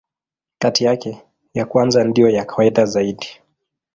[0.57, 1.21] Kati yake,
[1.53, 3.27] ya kwanza ndiyo ya kawaida zaidi.